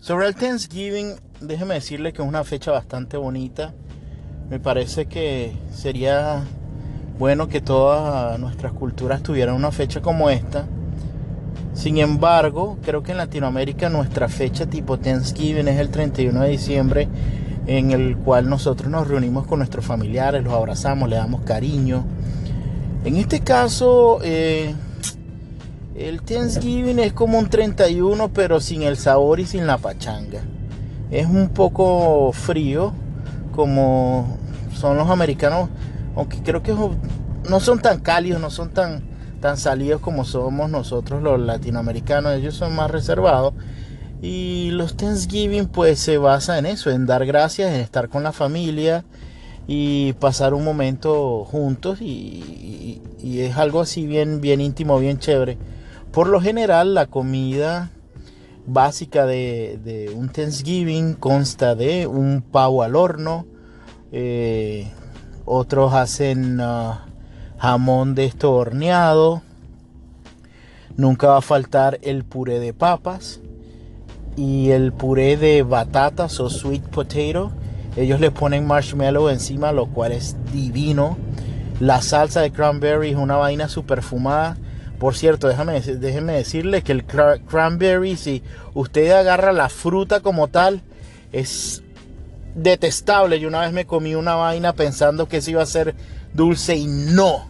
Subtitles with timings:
[0.00, 3.74] Sobre el Thanksgiving, déjeme decirle que es una fecha bastante bonita.
[4.48, 6.42] Me parece que sería
[7.18, 10.66] bueno que todas nuestras culturas tuvieran una fecha como esta.
[11.74, 17.08] Sin embargo, creo que en Latinoamérica nuestra fecha tipo Thanksgiving es el 31 de diciembre,
[17.66, 22.06] en el cual nosotros nos reunimos con nuestros familiares, los abrazamos, le damos cariño.
[23.04, 24.74] En este caso, eh,
[26.00, 30.40] el Thanksgiving es como un 31, pero sin el sabor y sin la pachanga.
[31.10, 32.92] Es un poco frío,
[33.52, 34.38] como
[34.74, 35.68] son los americanos,
[36.16, 36.74] aunque creo que
[37.48, 39.02] no son tan cálidos, no son tan,
[39.40, 42.34] tan salidos como somos nosotros los latinoamericanos.
[42.34, 43.54] Ellos son más reservados.
[44.22, 48.32] Y los Thanksgiving pues se basa en eso, en dar gracias, en estar con la
[48.32, 49.04] familia
[49.66, 55.58] y pasar un momento juntos y, es algo así bien, bien íntimo, bien chévere.
[56.12, 57.90] Por lo general, la comida
[58.66, 63.46] básica de, un Thanksgiving consta de un pavo al horno.
[64.10, 64.90] Eh,
[65.44, 67.06] otros hacen ah,
[67.58, 69.42] jamón de esto horneado.
[70.96, 73.38] Nunca va a faltar el puré de papas
[74.36, 77.52] y el puré de batatas o sweet potato.
[77.96, 81.16] Ellos le ponen marshmallow encima, lo cual es divino.
[81.78, 84.56] La salsa de cranberry es una vaina super fumada
[85.00, 88.42] por cierto, déjame, déjeme decirle que el cranberry, si
[88.74, 90.82] usted agarra la fruta como tal,
[91.32, 91.82] es
[92.54, 93.40] detestable.
[93.40, 95.94] Yo una vez me comí una vaina pensando que eso iba a ser
[96.34, 97.48] dulce y no.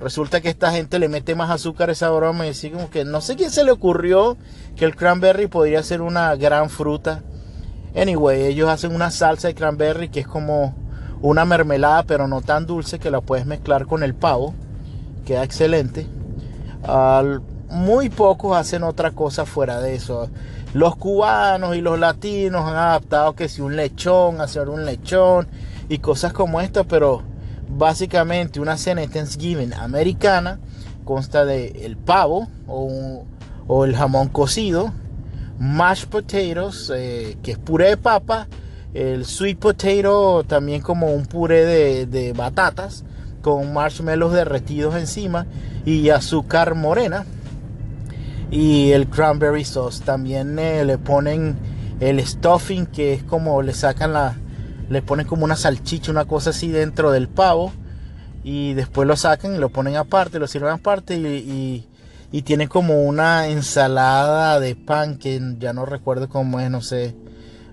[0.00, 3.04] Resulta que esta gente le mete más azúcar a esa broma y decir como que
[3.04, 4.36] no sé quién se le ocurrió
[4.74, 7.22] que el cranberry podría ser una gran fruta.
[7.94, 10.74] Anyway, ellos hacen una salsa de cranberry que es como
[11.22, 14.54] una mermelada, pero no tan dulce que la puedes mezclar con el pavo.
[15.24, 16.08] Queda excelente
[17.68, 20.28] muy pocos hacen otra cosa fuera de eso.
[20.72, 25.48] Los cubanos y los latinos han adaptado que si un lechón, hacer un lechón
[25.88, 27.22] y cosas como esta, pero
[27.68, 30.58] básicamente una cena Thanksgiving americana
[31.04, 33.24] consta de el pavo o,
[33.84, 34.92] el jamón cocido,
[35.58, 38.48] mashed potatoes, eh, que es puré de papa,
[38.94, 43.04] el sweet potato también como un puré de, de batatas,
[43.40, 45.46] con marshmallows derretidos encima
[45.84, 47.24] y azúcar morena
[48.50, 50.02] y el cranberry sauce.
[50.04, 51.56] También eh, le ponen
[52.00, 54.36] el stuffing que es como le sacan la
[54.88, 57.72] le ponen como una salchicha, una cosa así dentro del pavo
[58.42, 61.86] y después lo sacan y lo ponen aparte, lo sirven aparte y,
[62.32, 67.14] y, tiene como una ensalada de pan que ya no recuerdo cómo es, no sé,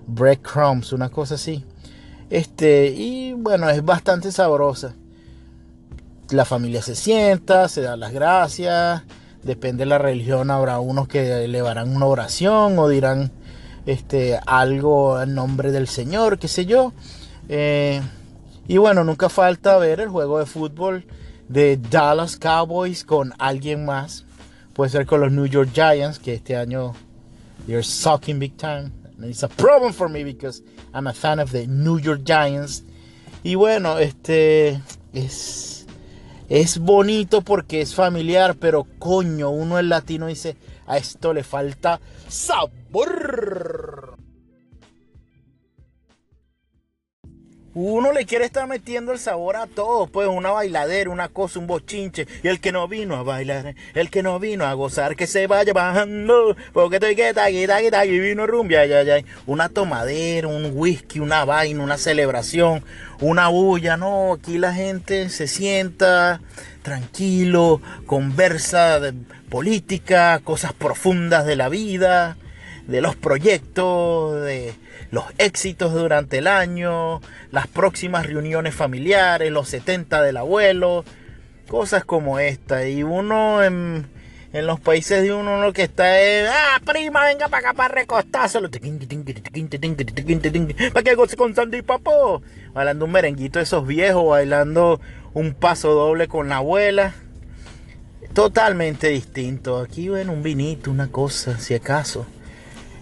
[0.06, 1.64] breadcrumbs, una cosa así.
[2.30, 4.94] Este, y bueno, es bastante sabrosa
[6.30, 9.02] la familia se sienta, se da las gracias,
[9.42, 13.32] depende de la religión, habrá unos que elevarán una oración o dirán
[13.86, 16.92] este, algo en nombre del Señor, qué sé yo.
[17.48, 18.02] Eh,
[18.66, 21.06] y bueno, nunca falta ver el juego de fútbol
[21.48, 24.26] de Dallas Cowboys con alguien más.
[24.74, 26.92] Puede ser con los New York Giants, que este año
[27.66, 28.92] they're sucking big time.
[29.22, 30.62] It's a problem for me because
[30.92, 32.84] I'm a fan of the New York Giants.
[33.42, 34.80] Y bueno, este
[35.12, 35.77] es
[36.48, 42.00] es bonito porque es familiar, pero coño, uno el latino dice, a esto le falta
[42.28, 44.07] sabor.
[47.74, 51.66] Uno le quiere estar metiendo el sabor a todo, pues una bailadera, una cosa, un
[51.66, 52.26] bochinche.
[52.42, 55.46] Y el que no vino a bailar, el que no vino a gozar, que se
[55.46, 56.56] vaya bajando.
[56.72, 59.18] Porque estoy que tagui, tagui, tagui, vino rumbia, ya, ya.
[59.46, 62.82] Una tomadera, un whisky, una vaina, una celebración,
[63.20, 63.96] una bulla.
[63.98, 66.40] No, aquí la gente se sienta
[66.82, 69.12] tranquilo, conversa de
[69.50, 72.38] política, cosas profundas de la vida,
[72.88, 74.74] de los proyectos, de
[75.10, 77.20] los éxitos durante el año,
[77.52, 81.04] las próximas reuniones familiares, los 70 del abuelo,
[81.68, 82.88] cosas como esta.
[82.88, 84.06] Y uno en,
[84.52, 88.70] los países de uno lo que está es, ah, prima, venga para acá para recostárselo.
[88.70, 88.80] Para
[91.04, 92.40] que goce con Sandy Papo.
[92.72, 94.98] Bailando un merenguito de esos viejos, bailando
[95.34, 97.14] un paso doble con la abuela.
[98.32, 99.78] Totalmente distinto.
[99.78, 102.26] Aquí, bueno, un vinito, una cosa, si acaso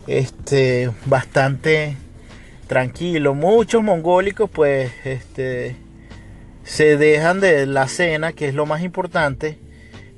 [0.06, 1.96] este, bastante
[2.66, 3.34] tranquilo.
[3.34, 5.76] Muchos mongólicos pues este,
[6.64, 9.58] se dejan de la cena, que es lo más importante.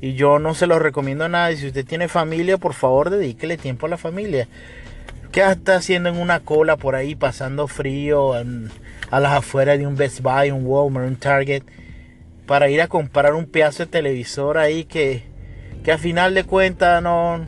[0.01, 1.57] Y yo no se lo recomiendo a nadie.
[1.57, 4.49] Si usted tiene familia, por favor, dedíquele tiempo a la familia.
[5.33, 9.97] ¿Qué está haciendo en una cola por ahí, pasando frío a las afueras de un
[9.97, 11.65] Best Buy, un Walmart, un Target,
[12.47, 15.25] para ir a comprar un pedazo de televisor ahí que,
[15.85, 17.47] que a final de cuentas no,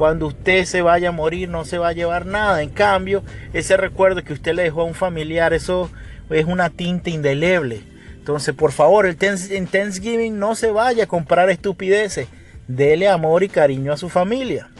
[0.00, 2.62] Cuando usted se vaya a morir no se va a llevar nada.
[2.62, 5.90] En cambio, ese recuerdo que usted le dejó a un familiar, eso
[6.30, 7.82] es una tinta indeleble.
[8.14, 12.28] Entonces, por favor, el en Thanksgiving no se vaya a comprar estupideces.
[12.66, 14.70] Dele amor y cariño a su familia.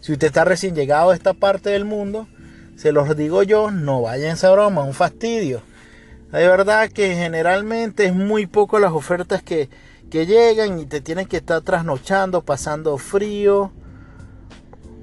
[0.00, 2.26] Si usted está recién llegado a esta parte del mundo,
[2.74, 5.62] se los digo yo, no vaya en esa broma, un fastidio.
[6.32, 9.68] De verdad que generalmente es muy poco las ofertas que,
[10.10, 13.70] que llegan y te tienen que estar trasnochando, pasando frío.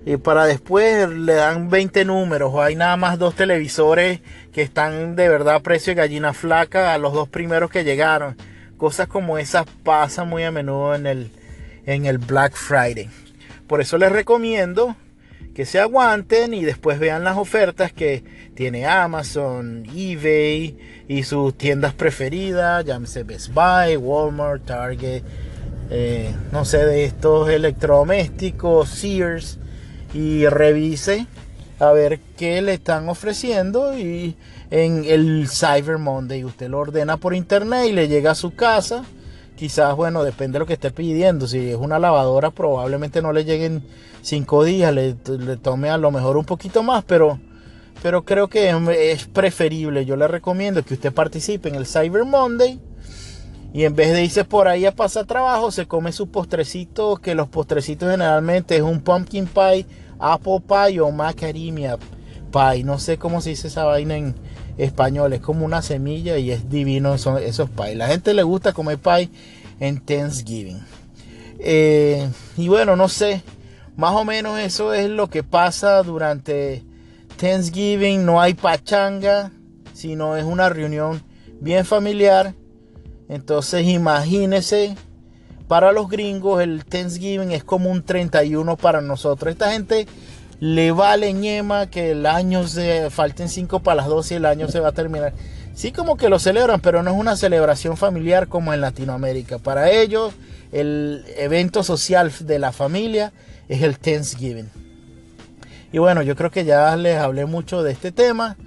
[0.05, 4.21] Y para después le dan 20 números hay nada más dos televisores
[4.53, 8.35] que están de verdad a precio de gallina flaca a los dos primeros que llegaron.
[8.77, 11.31] Cosas como esas pasan muy a menudo en el,
[11.85, 13.09] en el Black Friday.
[13.67, 14.95] Por eso les recomiendo
[15.53, 18.23] que se aguanten y después vean las ofertas que
[18.55, 25.23] tiene Amazon, eBay y sus tiendas preferidas, llámese Best Buy, Walmart, Target,
[25.89, 29.58] eh, no sé, de estos electrodomésticos, Sears,
[30.13, 31.27] y revise
[31.79, 34.35] a ver qué le están ofreciendo y
[34.71, 39.03] en el Cyber Monday usted lo ordena por internet y le llega a su casa
[39.59, 41.45] quizás, bueno, depende de lo que esté pidiendo.
[41.45, 43.83] Si es una lavadora, probablemente no le lleguen
[44.21, 45.13] cinco días, le,
[45.57, 47.39] tome a lo mejor un poquito más, pero,
[48.01, 48.69] pero creo que
[49.11, 50.05] es preferible.
[50.05, 52.79] Yo le recomiendo que usted participe en el Cyber Monday.
[53.73, 57.35] Y en vez de irse por ahí a pasar trabajo, se come su postrecito, que
[57.35, 59.85] los postrecitos generalmente es un pumpkin pie,
[60.19, 61.97] apple pie o macadamia
[62.51, 62.83] pie.
[62.83, 64.35] No sé cómo se dice esa vaina en,
[64.79, 65.33] español.
[65.33, 67.95] Es como una semilla y es divino son esos pies.
[67.95, 69.29] La gente le gusta comer pie
[69.79, 70.81] en Thanksgiving.
[71.59, 72.27] Eh,
[72.57, 73.43] y bueno, no sé.
[73.95, 76.83] Más o menos eso es lo que pasa durante
[77.37, 78.25] Thanksgiving.
[78.25, 79.51] No hay pachanga,
[79.93, 81.21] sino es una reunión
[81.59, 82.53] bien familiar.
[83.29, 84.95] Entonces imagínense,
[85.67, 89.51] para los gringos el Thanksgiving es como un 31 para nosotros.
[89.51, 90.07] Esta gente
[90.59, 94.67] le vale ñema que el año se falten 5 para las 12 y el año
[94.67, 95.33] se va a terminar.
[95.75, 99.59] Sí como que lo celebran, pero no es una celebración familiar como en Latinoamérica.
[99.59, 100.33] Para ellos
[100.71, 103.31] el evento social de la familia
[103.69, 104.69] es el Thanksgiving.
[105.91, 108.57] Y bueno, yo creo que ya les hablé mucho de este tema.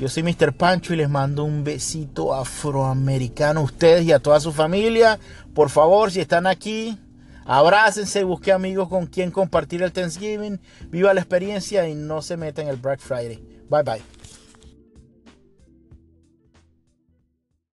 [0.00, 0.52] Yo soy Mr.
[0.52, 5.18] Pancho y les mando un besito afroamericano a ustedes y a toda su familia.
[5.54, 6.98] Por favor, si están aquí,
[7.44, 10.60] Abrácense, busque amigos con quien compartir el Thanksgiving,
[10.90, 13.42] viva la experiencia y no se meta en el Black Friday.
[13.68, 14.21] Bye bye.